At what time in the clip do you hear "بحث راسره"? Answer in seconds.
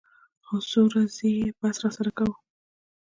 1.59-2.09